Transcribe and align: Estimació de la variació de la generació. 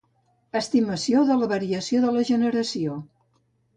Estimació 0.59 1.21
de 1.31 1.37
la 1.41 1.49
variació 1.53 2.01
de 2.07 2.15
la 2.17 2.25
generació. 2.31 2.97